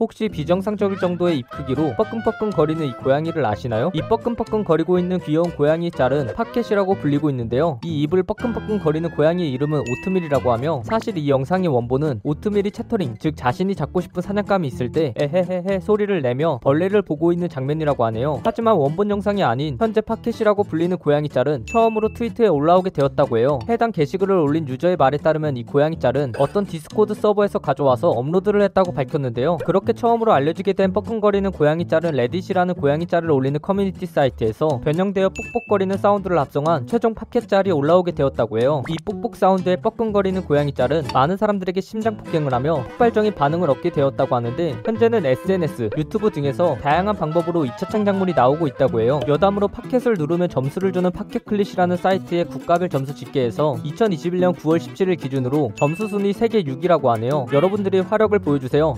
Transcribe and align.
혹시 0.00 0.30
비정상적일 0.30 0.96
정도의 0.96 1.40
입 1.40 1.50
크기로 1.50 1.94
뻐끔뻐끔 1.94 2.48
거리는 2.48 2.86
이 2.86 2.90
고양이를 2.92 3.44
아시나요? 3.44 3.90
이 3.92 4.00
뻐끔뻐끔 4.00 4.64
거리고 4.64 4.98
있는 4.98 5.18
귀여운 5.18 5.50
고양이 5.50 5.90
짤은 5.90 6.32
팝캣이라고 6.34 6.94
불리고 6.94 7.28
있는데요. 7.28 7.78
이 7.84 8.00
입을 8.02 8.22
뻐끔뻐끔 8.22 8.78
거리는 8.78 9.10
고양이의 9.10 9.52
이름은 9.52 9.80
오트밀이라고 9.80 10.52
하며 10.52 10.80
사실 10.86 11.18
이 11.18 11.28
영상의 11.28 11.68
원본은 11.68 12.20
오트밀이 12.24 12.70
chattering 12.70 13.16
즉 13.18 13.36
자신이 13.36 13.74
잡고 13.74 14.00
싶은 14.00 14.22
사냥감이 14.22 14.66
있을 14.68 14.90
때 14.90 15.12
에헤헤헤 15.18 15.80
소리를 15.80 16.22
내며 16.22 16.60
벌레를 16.62 17.02
보고 17.02 17.30
있는 17.30 17.50
장면이라고 17.50 18.02
하네요. 18.06 18.40
하지만 18.42 18.76
원본 18.76 19.10
영상이 19.10 19.42
아닌 19.42 19.76
현재 19.78 20.00
팝캣이라고 20.00 20.64
불리는 20.64 20.96
고양이 20.96 21.28
짤은 21.28 21.66
처음으로 21.66 22.14
트위터에 22.14 22.46
올라오게 22.46 22.88
되었다고 22.88 23.36
해요. 23.36 23.58
해당 23.68 23.92
게시글을 23.92 24.34
올린 24.34 24.66
유저의 24.66 24.96
말에 24.96 25.18
따르면 25.18 25.58
이 25.58 25.64
고양이 25.64 25.98
짤은 25.98 26.32
어떤 26.38 26.64
디스코드 26.64 27.12
서버에서 27.12 27.58
가져와서 27.58 28.08
업로드를 28.08 28.62
했다고 28.62 28.92
밝혔는데요. 28.92 29.58
그렇게 29.66 29.89
처음으로 29.92 30.32
알려지게 30.32 30.72
된 30.72 30.92
뻐끔거리는 30.92 31.50
고양이 31.52 31.86
짤은 31.86 32.12
레딧이라는 32.12 32.74
고양이 32.74 33.06
짤을 33.06 33.30
올리는 33.30 33.60
커뮤니티 33.60 34.06
사이트에서 34.06 34.80
변형되어 34.84 35.30
뽁뽁거리는 35.30 35.96
사운드를 35.96 36.38
합성한 36.38 36.86
최종 36.86 37.14
팝캣 37.14 37.48
짤이 37.48 37.70
올라오게 37.70 38.12
되었다고 38.12 38.60
해요. 38.60 38.82
이 38.88 38.96
뽁뽁 39.04 39.36
사운드의 39.36 39.78
뻐끔거리는 39.78 40.42
고양이 40.44 40.72
짤은 40.72 41.04
많은 41.12 41.36
사람들에게 41.36 41.80
심장 41.80 42.16
폭행을 42.16 42.52
하며 42.54 42.84
폭발적인 42.90 43.34
반응을 43.34 43.70
얻게 43.70 43.90
되었다고 43.90 44.34
하는데 44.34 44.76
현재는 44.84 45.26
SNS, 45.26 45.90
유튜브 45.96 46.30
등에서 46.30 46.76
다양한 46.76 47.16
방법으로 47.16 47.64
2차 47.64 47.90
창작물이 47.90 48.34
나오고 48.34 48.66
있다고 48.66 49.00
해요. 49.00 49.20
여담으로 49.28 49.68
파켓을 49.68 50.14
누르면 50.14 50.48
점수를 50.48 50.92
주는 50.92 51.10
파켓클릿이라는 51.10 51.96
사이트의 51.96 52.44
국가별 52.46 52.88
점수 52.88 53.14
집계에서 53.14 53.76
2021년 53.84 54.54
9월 54.56 54.78
17일 54.78 55.20
기준으로 55.20 55.72
점수 55.76 56.08
순위 56.08 56.32
세계 56.32 56.62
6위라고 56.62 57.06
하네요. 57.06 57.46
여러분들이 57.52 58.00
화력을 58.00 58.38
보여주세요. 58.38 58.94